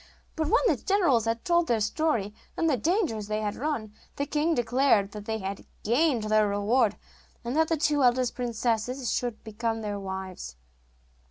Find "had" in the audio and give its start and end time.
1.25-1.45, 3.41-3.55, 5.37-5.63